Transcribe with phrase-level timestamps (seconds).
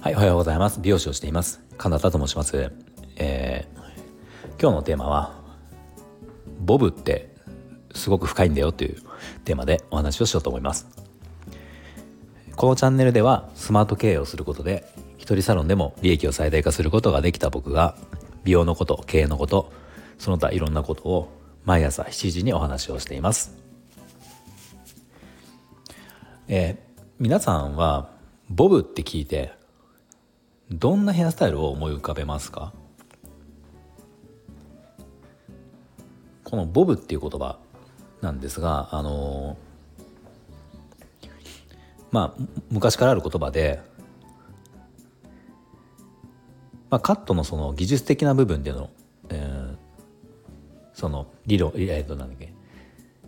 [0.00, 0.80] はい、おはようございます。
[0.80, 1.60] 美容師をしています。
[1.76, 2.70] 金田と申します。
[3.16, 5.42] えー、今日のテーマは、
[6.60, 7.34] ボブって
[7.92, 8.96] すごく深いんだよという
[9.44, 10.86] テーマでお話をしようと思います。
[12.54, 14.84] このチャンネルではスマート経営をすることで
[15.16, 17.96] 一人サロンでも利益を最大化することができた僕が
[18.44, 19.72] 美容のこと経営のこと
[20.18, 21.28] その他いろんなことを
[21.64, 23.57] 毎朝7時にお話をしています。
[26.50, 28.08] えー、皆さんは
[28.48, 29.52] ボブって聞いて
[30.70, 32.72] どんなヘアスタイルを思い浮かべますか？
[36.44, 37.58] このボブっていう言葉
[38.22, 39.58] なんですがあの
[42.10, 43.82] まあ昔からある言葉で、
[46.88, 48.88] まあ、カットのその技術的な部分での、
[49.28, 49.76] えー、
[50.94, 52.54] その理論、えー、となんだっけ？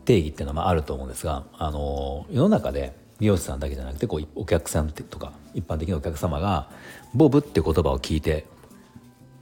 [0.07, 6.69] 定義っていうのはあると思うんですがあの世の中で美容師さんだけじゃなくてこうお客さんとか一般的なお客様が
[7.15, 8.47] ボブって言葉を聞いて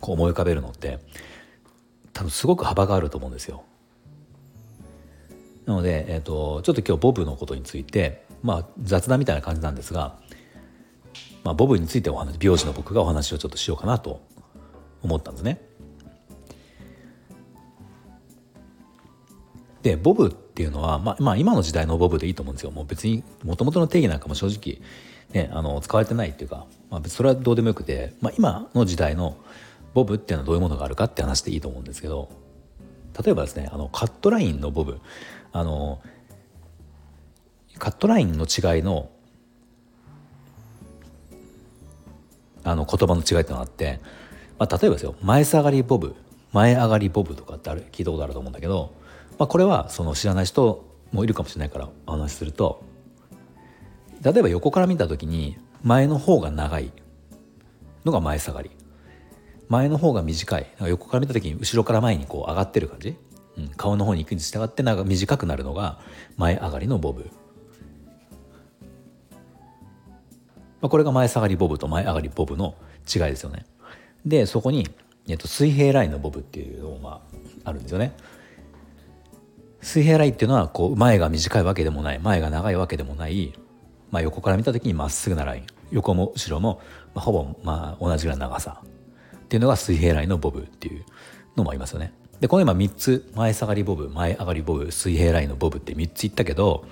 [0.00, 0.98] こう思い浮かべるのって
[2.12, 3.62] 多分すごく幅があると思うんですよ。
[5.66, 10.18] なので、えーと、ちょっと今日ボブのことについて、まあ、雑談みたいな感じなんですが、
[11.44, 14.22] まあ、ボブについてお話美容師の僕がお話をちょっとしようかなと
[15.02, 15.67] 思ったんですね。
[19.88, 22.70] でボブっていうのは、まあ、まあ今の時代のボブでいいと思うんですよ。
[22.70, 24.82] もう別にもともとの定義なんかも正直、
[25.32, 29.36] ね、あの使われてないっていうか、まあ、それはどうでもよくて、まあ、今の時代の
[29.94, 32.28] ボブっていうのはどういうものがあるかって話でいいと思うんですけど
[33.24, 35.00] 例えばですねあのカットラインのボブ。
[35.52, 36.00] あの
[37.78, 39.08] カットラインの違いの
[42.64, 44.00] あの言葉の違いってのがあって、
[44.58, 46.14] まあ、例えばですよ前下がりボブ
[46.52, 48.94] 前上がりボブとかってある聞いたことあると思うんだけど、
[49.38, 52.82] まあ、これはその知らない人もいるかもしれないからお話しすると
[54.22, 56.92] 例えば横から見た時に前の方が長い
[58.04, 58.70] のが前下がり。
[59.68, 60.66] 前の方が短い。
[60.80, 63.16] 横から見た時に後ろから前にこう上がってる感じ。
[63.58, 65.98] うん、顔の方に行くに従って長短くなるのが
[66.36, 67.24] 前上がりのボブ、
[70.80, 72.76] まあ、これが前下がりボブと前上がりボブの
[73.12, 73.66] 違いですよね。
[74.24, 74.88] でそこに、
[75.28, 77.20] えっと、水平ラインのボブっていうのが、
[77.64, 78.12] あるんですよね。
[79.88, 83.54] 水平ラインっていうのはこう前が短いわけでもない前が長いわけでもない、
[84.10, 85.66] まあ、横から見た時にまっすぐなライン。
[85.90, 86.82] 横も後ろも、
[87.14, 88.82] まあ、ほぼまあ同じぐらいの長さ。
[89.34, 91.06] っていうのが水平ラインのボブっていう
[91.56, 92.12] のもありますよね。
[92.38, 96.84] でこの今3つ前下がりボブ前上がりボブ水平ラインのボブって3つ言ったけど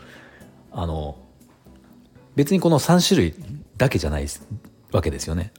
[0.73, 1.19] あの
[2.35, 3.35] 別にこの3種類
[3.77, 4.27] だけじゃない
[4.93, 5.53] わけですよね。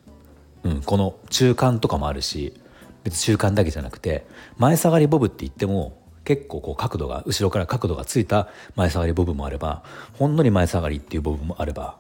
[0.64, 2.60] うん、この中間とかもあるし
[3.04, 4.26] 別に中間だけじゃなくて
[4.58, 9.84] 前下がりボブって言っても結構こう角度が後ろから角度がついた前下がりボブもあれば
[10.20, 11.98] ほんのり前下がりっていうボブもあれば、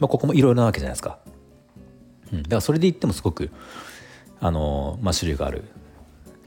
[0.00, 1.20] まあ、ここもいろいろなわけじゃないですか。
[2.32, 3.52] うん、だからそれで言ってもすごく
[4.40, 5.66] あの、まあ、種類があるっ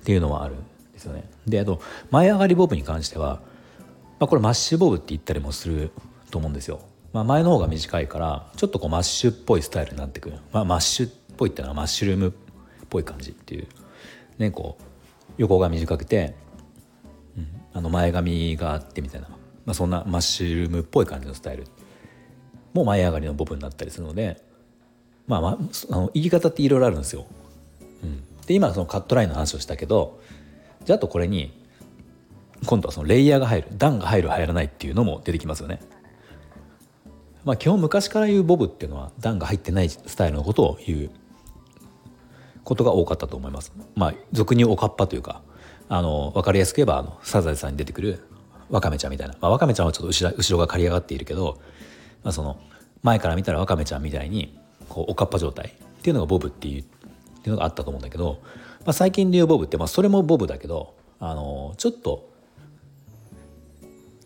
[0.03, 0.57] ていうのはあるん
[0.91, 1.23] ですよね。
[1.47, 3.39] であと前上がりボブに関しては、
[4.19, 5.91] まあ、これマッシュボブって言ったりもする
[6.29, 6.81] と思うんですよ。
[7.13, 12.31] まあ、前の方が短いからちょっとこうマッシュっぽいスタイルになってくる、まあ、マッシュっぽいっていうのはマッシュルームっ
[12.89, 13.67] ぽい感じっていう
[14.39, 14.83] ねこう
[15.37, 16.35] 横が短くて、
[17.73, 19.27] あの前髪があってみたいな、
[19.65, 21.65] まあ、そんなマッシュルームっぽい感じのスタイル
[22.73, 24.41] も前上がりのボブになったりするので
[25.27, 25.57] まあ、まあ、
[25.91, 27.25] あの言い方っていろいろあるんですよ。
[28.03, 30.19] うん、で今そのカットラインの話をしたけど
[30.83, 31.57] じゃあとこれに
[32.65, 35.79] 今度はそのレイヤーが入る段が入る入らないっていうのも出てきますよね。
[37.45, 41.09] まあ基本昔から言うボブっていうのは段が入ってないスタイルのことを言う
[42.63, 43.73] ことが多かったと思います。
[43.95, 45.41] まあ俗におかっぱというか
[45.89, 48.19] あの分かりやすく言えばあのサザエさんに出てくる
[48.69, 51.59] ワカメちゃんみたいな、まあ、ワカメちゃんはちょっと後ろ後ろが刈り上がっているけど、
[52.23, 52.59] まあ、その
[53.01, 54.57] 前から見たらワカメちゃんみたいに
[54.89, 56.83] こうおかっぱ状態っていうのがボブっていうっ
[57.43, 58.39] ていうのがあったと思うんだけど
[58.85, 62.29] まあ、最近でいうボブって、まあ、それもボブだけどあのちょっと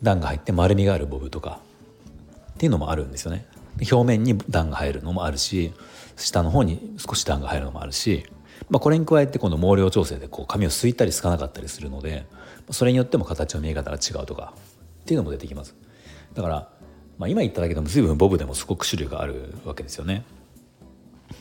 [0.01, 1.59] 段が入って丸みがあるボブとか
[2.53, 3.46] っていうのもあるんですよね。
[3.91, 5.72] 表面に段が入るのもあるし
[6.16, 8.26] 下の方に少し段が入るのもあるし、
[8.69, 12.25] まあ、これに加えて今度毛量調整でこう髪をすいたりすかなかったりするので
[12.69, 14.53] それによっても形の見え方が違うとか
[15.02, 15.75] っていうのも出てきます。
[16.34, 16.69] だから、
[17.17, 20.23] まあ、今言っただけでも随分ボブでもすごく種類があるわけですよね。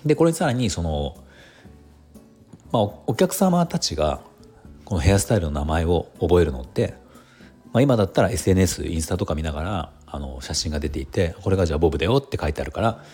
[0.04, 1.16] でこれさらにその
[2.72, 4.20] まあ、お客様たちが
[4.84, 6.94] このヘアスタイルの名前を覚えるのって、
[7.72, 13.04] まあ、今だったら SNS インスタとか見ながらあの写真が出ていてこれがじゃあボブだよって書いてあるから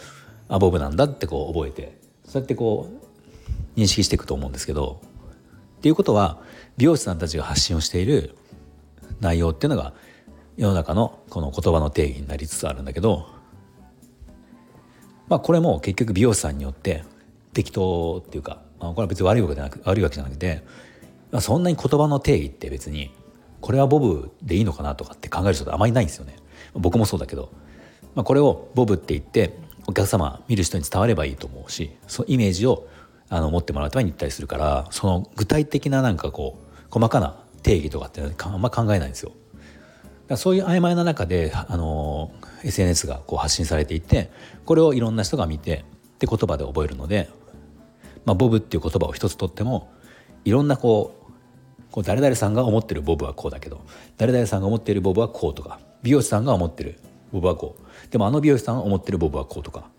[0.49, 3.12] あボブなんだってこう覚えてそうやってこう
[3.77, 5.01] 認識していくと思うんですけど
[5.79, 6.39] っていうことは
[6.77, 8.37] 美容師さんたちが発信をしている
[9.21, 9.95] 内容っていうのが
[10.57, 13.27] 世の中のこの言葉の定義になりつつあるんだけど
[15.29, 17.05] まあこれも結局美容師さんによって
[17.53, 20.63] 適当っていうか、まあ、これは別に悪いわけじゃなく悪いわけじゃなくて、
[21.31, 23.11] まあ、そんなに言葉の定義って別に
[23.61, 26.37] これはボブでいいのかなとかって考える人ってあまりないんですよね。
[26.75, 27.53] 僕もそうだけど、
[28.15, 32.87] まあ、これをボブって言ってお客様見る人に伝わればいいと思うしそのイメージを
[33.33, 39.33] あの持ってもらうために言ったりするからその具体的ななんかこう細かな定義とかってあんま考えないんですよ。
[40.29, 42.31] だそういう曖昧な中であの
[42.63, 44.31] SNS がこう発信されていて
[44.67, 45.87] これをいろんな人が見て
[46.19, 47.31] で言葉で覚えるので、
[48.27, 49.91] まあ、ボブっていう言葉を一つとっても
[50.45, 53.81] いろんなこうこう誰々さんが思ってるボブはこうだけど
[54.19, 56.99] 誰々さんが思っているボブはこうとか美容師さんが思ってる
[57.33, 59.91] ボブはこうでもあの美容師さんが思ってるボブはこうとか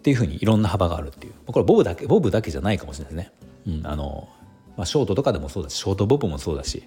[0.00, 3.32] っていうふうにいろんな幅があるっていうこれボブだけボブだけじゃないかもしれないですね。
[3.80, 4.30] うん、あの
[4.78, 6.84] まあ、ショートとかでもそうだしショートボブもそうだし、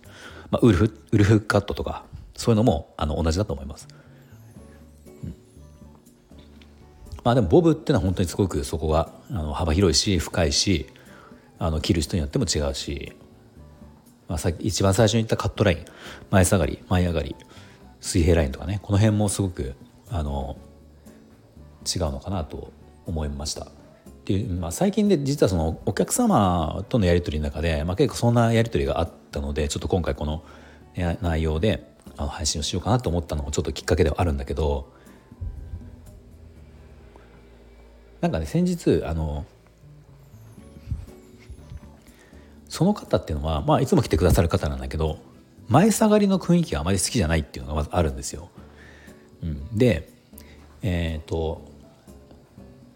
[0.50, 2.06] まあ、ウルフウルフカットとか
[2.36, 3.88] そういうのもあの同じだと思います。
[5.24, 5.36] うん、
[7.24, 10.88] まあでもボブっていうのは本当にすごくそこがあの幅広いし深いし
[11.60, 13.14] あの切る人によっても違うし、
[14.28, 15.86] まあ、さ一番最初に言ったカットライン
[16.32, 17.36] 前下がり前上がり
[18.02, 19.76] 水平ラインとかねこの辺もすごく
[20.10, 20.58] あの
[21.86, 22.72] 違うのかなと
[23.06, 23.66] 思いました。
[23.66, 23.70] っ
[24.26, 30.44] ていう、まあ、最近で実はそのお客様とのやり取りの中で、まあ、結構そんなやり取りがあったのでちょっと今回この
[31.22, 34.94] 内容であの配信をしようかなと思ったのもちょっときっかけではあるんだけど
[38.22, 39.46] なんかね先日あの
[42.70, 45.20] その方っていうのは、まあ、いつも来てくださる方なんだけど
[45.68, 48.50] 前下がりの雰囲気があまり好きじゃないっていうのがまずあるんですよ。
[49.42, 50.10] うん、で
[50.82, 51.73] えっ、ー、と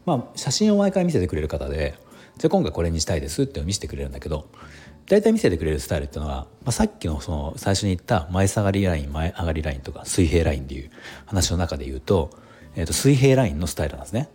[0.08, 1.94] まあ、写真を毎回見せてくれる方で
[2.38, 4.48] じゃあ今回これにしたいですって見せてくれるんだけど
[5.06, 10.90] 大体見せてくれるスタイルっていうのは、まあ、さっきのその最初に言った前下がりライン前上がりラインとか水平ラインっていう
[11.26, 12.32] 話の中で言うと,、
[12.78, 14.30] えー、と水平ラインのスタイルなんですね。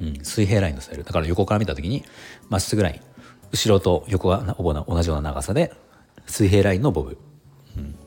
[0.00, 1.04] うん、水平ラインのスタイル。
[1.04, 2.04] だから横から見た時に
[2.48, 3.00] まっすぐライン。
[3.50, 5.72] 後ろと横が同じような長さで
[6.26, 7.18] 水平ラインのボブ、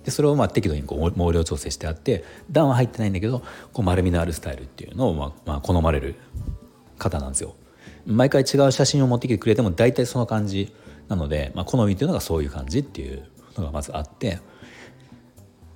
[0.03, 3.44] でそれをまあ適度にこう毛量調整してあって段は入ってないんだけど
[3.74, 6.15] こう丸みのあるスタイルっていうのをまあまあ好まれる
[6.98, 7.56] 方なんですよ。
[8.06, 10.74] 毎回違う写真を持ってきてくれても大体その感じ
[11.07, 13.27] なので、まあ、好みっていうのがそういう感じっていう
[13.57, 14.39] のがまずあって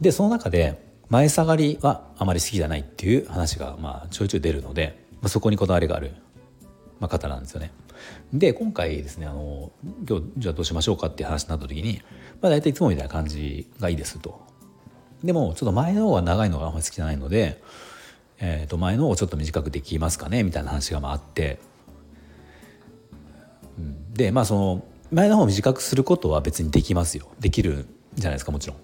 [0.01, 6.13] でその中で前下がりはあまり好きじゃないっていう話がまあちょいちょい出るので、まあ、そこにこだわりがある、
[6.99, 7.71] まあ、方なんですよね。
[8.33, 9.71] で今回ですねあの
[10.07, 12.01] 今日じゃあどうしましょうかっていう話になった時に、
[12.41, 14.41] まあ、大体いつもみたいな感じがいいですと。
[15.23, 17.61] でもちょっと前の方が長いのがあんまり好きじゃないので、
[18.39, 21.59] えー、と前の方をちょっと短くできますかねみたいな話がまあって、
[24.13, 27.85] でまあその前の方を短くすることは別にできますよできる
[28.15, 28.77] じゃないですかもちろん。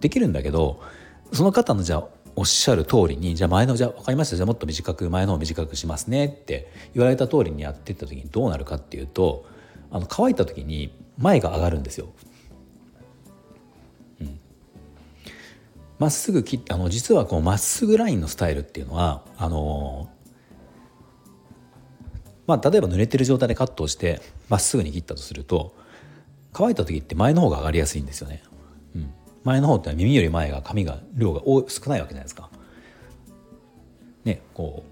[0.00, 0.80] できるんだけど
[1.32, 2.04] その方のじゃあ
[2.38, 9.44] おっしゃる通りにじゃあ前のじゃあ分かりましたじゃあもっと短く前の方短くしますねって言われた通りにやっていった時にどうなるかっていうと
[9.90, 12.06] あの乾いた時に前が上がるんですよ。
[15.98, 20.08] ま、っすぐ切ってあの実はこうまっすぐラインのスタイルっていうのはあの
[22.46, 25.74] まあ、例えば濡れてる状態でカットをしてまっすぐに切ったとすると
[26.52, 28.44] 乾いた時って前の方が上がりやすいんですよね。
[29.48, 32.50] 前の方って耳より前が髪が量が少ないわけじゃないですか。
[34.24, 34.84] ねこ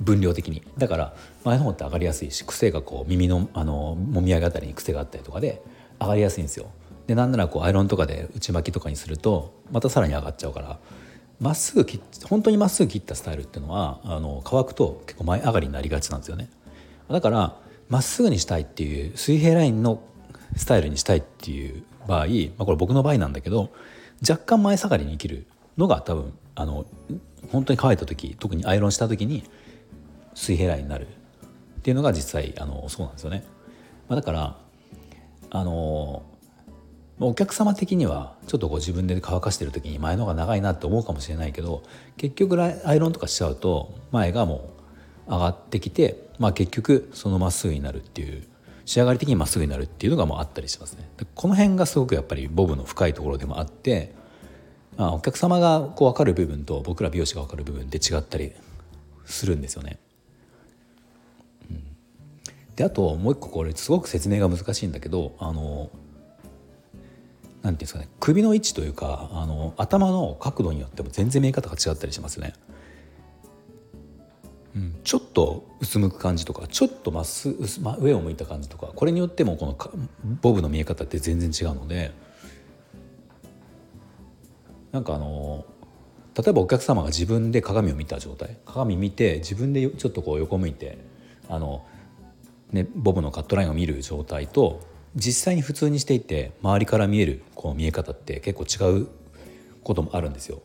[0.00, 1.14] う分量的にだから
[1.44, 5.62] 前の方って上がりやすいし癖がこう耳のあのもみあげあたりに癖があったりとかで
[6.00, 6.70] 上がりやすいんですよ。
[7.06, 10.80] でなんならこうアイロンとかで内巻きとかにするとまたさらに上がっちゃうから
[11.38, 16.50] まっすぐ切本当にまっすぐ切ったスタイルっていうのはあの乾くと結構前上がりになりがちなんですよね
[17.08, 17.56] だから
[17.88, 20.02] まっすぐにしたいっていう水平ラインの
[20.56, 23.70] スタイルにしたいっていう場合、まあ、これ僕の場合なんだけど
[24.28, 26.86] 若干前下がりに切るのが多分あの
[27.50, 29.44] 本当に乾いた時特にアイロンした時に
[30.34, 31.08] 水平ラインになるっ
[31.82, 33.44] ていうのが実際あのそうなんですよね。
[34.08, 34.56] まあ、だから
[35.50, 36.22] あの
[37.20, 41.82] お客様的にはちょっとご自分で乾かしてる時に前の方が長いなって思うかもしれないけど
[42.16, 44.70] 結局アイロンとかしちゃうと前がも
[45.28, 48.46] う上がってきて、まあ、結局そのまっすぐになるっていう
[48.84, 51.08] 仕上がり的にまっすぐになるっていうのがもうあったりしますね。
[51.34, 54.12] この辺がすごくやっぱりボブの深いところでもあって、
[54.96, 58.52] まあ、お客様がこう分かる部分と僕ら美容師が分かる部分って違ったり
[59.24, 59.98] するんですよね。
[61.70, 61.84] うん、
[62.76, 65.90] であともう一個これすごく説明が難しいんだけどあの
[67.62, 72.54] なんていうんですかね首の位置というかあの頭の角度によっても全然見え方が違ったりしますね。
[74.74, 79.76] うん、ちょっとうつむく感じとかちょっとまっす、ま、上を向いた感じとかこれによってもこの
[80.40, 82.12] ボブの見え方って全然違うので
[84.92, 85.66] なんかあの
[86.36, 90.98] 例えばお客様が自分で鏡を見た状態鏡見て自分でちょっとこう横向いて
[91.48, 91.84] あの、
[92.70, 94.86] ね、ボブのカットラインを見る状態と
[95.16, 99.08] 実際に普通にしていて周りから見えるこう見え方って結構違う
[99.82, 100.62] こともあるんですよ。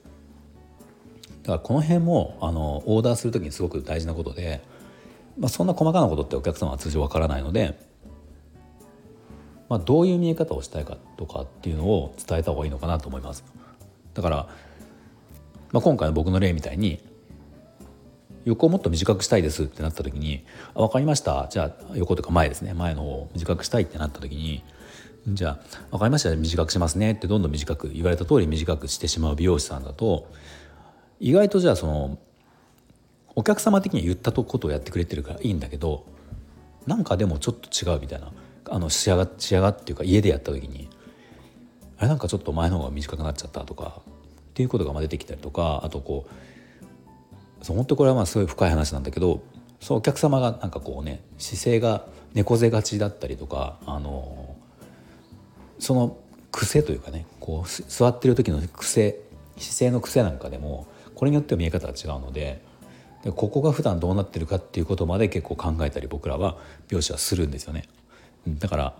[1.41, 4.61] だからこの辺もあのオーダーする時にすごく大事なことで、
[5.37, 7.79] まあ、そんな細かなことってお客様は通常わからないので、
[9.69, 13.43] まあ、どういう見え方をしたいかとかっていうのを伝えた方がいいのかなと思います。
[14.13, 14.35] だから、
[15.71, 16.99] まあ、今回の僕の例みたいに
[18.45, 21.47] 横をもっと短くしたいですってなった時に「あ分かりました。
[21.49, 22.73] じゃあ横というか前ですね。
[22.73, 24.63] 前の方を短くしたい」ってなった時に
[25.27, 26.33] 「じゃあ分かりました。
[26.33, 30.27] 短くしますね」ってどんどん短く言われた通り短くしてしまう美容師さんだと
[31.19, 32.17] 意外とじゃあその
[33.37, 36.07] お客様的に言ったことをやってくれてるからいいんだけど
[36.87, 38.31] なんかでもちょっと違うみたいな。
[38.69, 40.89] あの仕上が仕上がっていうか家でやった時に
[41.97, 44.13] あれなんかちょっと前の方が短くなっちゃったとかっ
[44.53, 46.27] ていうことが出てきたりとかあとこ
[47.61, 49.41] うそう本当これはまあすごい深い話なんだけど
[49.79, 54.55] そうお客様がなんかこうね姿勢が猫背がちだったりとかあの
[55.79, 56.17] その
[56.51, 59.19] 癖というかねこう座ってる時の癖
[59.57, 62.61] 姿勢の癖なんかでもこれによっては見え方が違うので
[63.31, 66.57] ここが普段どうなってるかっていうことまで結構考えたり僕らは
[66.87, 67.83] 描写はするんですよね。
[68.47, 68.95] だから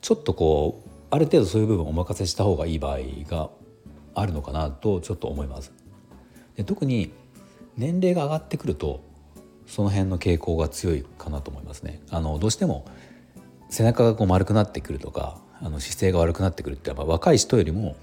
[0.00, 3.50] ちょっとこうある程度そういう部分をお任せした方がいい場合が
[4.14, 5.72] あるのかなとちょっと思います。
[6.56, 7.12] で特に
[7.76, 9.02] 年齢が上がってくると
[9.66, 12.00] その辺の傾向が強いかなと思いますね。
[12.10, 12.84] あのどうしても
[13.68, 17.96] 背中がこう丸くなってくるとかあの姿勢が悪くなってくるってやっぱ若い人よりも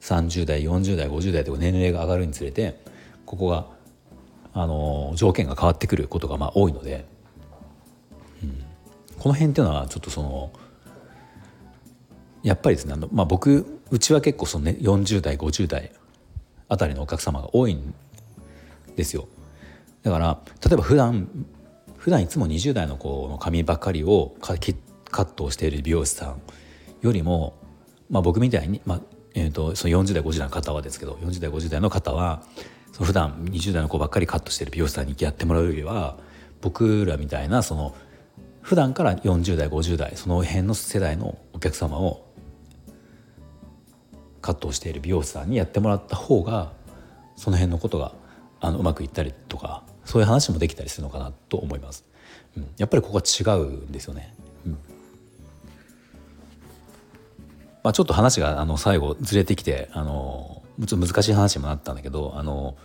[0.00, 2.80] 30代40代50代とか年齢が上がるにつれて
[3.26, 3.66] ここが
[4.52, 7.06] あの条件が変わってくることがまあ多いので、
[8.42, 8.64] うん、
[9.18, 10.52] この辺っていうのはちょっとその
[12.42, 15.92] やっぱりですねあの、まあ、僕うちは結構その、ね、40代50代
[16.68, 17.94] あたりのお客様が多いん
[18.96, 19.28] ですよ。
[20.02, 21.28] だから例えば普段
[21.98, 26.40] 普段いつも20代の子の髪ばかりをカットをしている美容師さん
[27.02, 27.58] よりも、
[28.08, 29.00] まあ、僕みたいに、まあ
[29.34, 32.42] えーと、その40代50代の方はですけど40代50代の方は
[32.92, 36.18] その普段20代の子ばっかりカットしてる美容師さんにやってもらうよりは
[36.60, 37.94] 僕らみたいなその
[38.62, 42.26] 普段から40代50代その辺の世代のお客様を
[44.42, 46.72] カットをしている美容師さんにやってもらった方が
[47.36, 48.12] その辺のことが
[48.60, 52.04] あのうまくいったりとかそういう話もできたりするのかなと思います。
[52.56, 54.34] うん、やっぱりここは違うんですよね。
[54.66, 54.78] うん
[57.82, 62.76] まあ、ちょっと話があの最後ずれてきてあのちょっと難しい話にもなったんだけどあの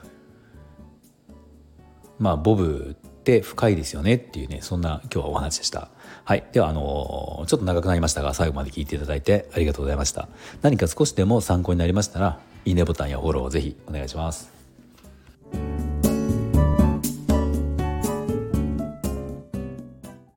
[2.20, 5.90] まあボブって深いですよねっていうねそんな今日はお話でした。
[6.24, 10.28] はいではあのちょっと長くなりましたが最後まで聞いていただいてありがとうございました。
[10.62, 14.52] 何か少しでも参考になりましたらいいねボタンやフォローをぜひお願いします。